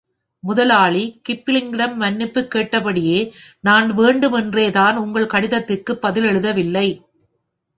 முதலாளி 0.43 1.21
கிப்ளிங்கிடம் 1.29 1.95
மன்னிப்புக் 1.95 2.51
கேட்டபடியே 2.51 3.19
நான் 3.59 3.93
வேண்டும் 3.93 4.33
என்றேதான் 4.33 4.95
உங்கள் 4.95 5.27
கடிதத்துக்குப் 5.27 6.01
பதில் 6.01 6.23
எழுதவில்லை. 6.23 6.87